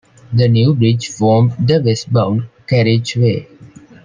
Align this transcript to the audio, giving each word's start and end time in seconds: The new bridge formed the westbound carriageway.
The 0.33 0.47
new 0.47 0.73
bridge 0.73 1.09
formed 1.09 1.51
the 1.59 1.79
westbound 1.79 2.47
carriageway. 2.65 3.47